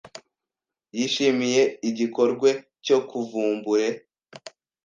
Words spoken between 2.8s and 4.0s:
cyo kuvumbure